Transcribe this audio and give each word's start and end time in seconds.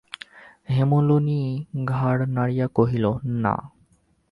হেমনলিনী 0.69 1.41
ঘাড় 1.85 2.21
নাড়িয়া 2.27 2.67
কহিল, 2.75 3.05
না। 3.43 3.55